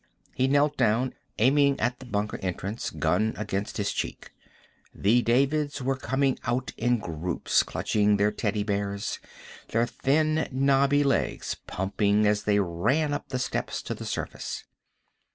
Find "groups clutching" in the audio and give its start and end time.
6.97-8.17